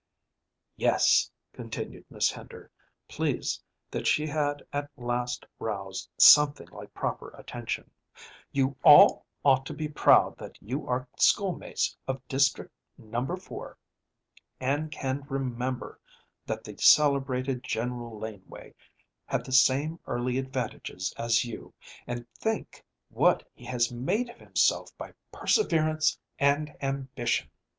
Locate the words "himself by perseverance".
24.39-26.17